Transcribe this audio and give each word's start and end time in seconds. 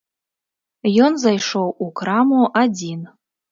Ён 1.09 1.13
зайшоў 1.25 1.69
у 1.87 1.91
краму 2.01 2.43
адзін. 2.65 2.99